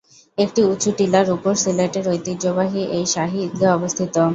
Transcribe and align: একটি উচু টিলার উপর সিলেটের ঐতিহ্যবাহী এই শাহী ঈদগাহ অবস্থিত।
একটি 0.37 0.61
উচু 0.63 0.89
টিলার 0.97 1.27
উপর 1.29 1.53
সিলেটের 1.55 2.05
ঐতিহ্যবাহী 2.09 2.81
এই 2.97 3.05
শাহী 3.13 3.39
ঈদগাহ 3.45 3.71
অবস্থিত। 3.75 4.15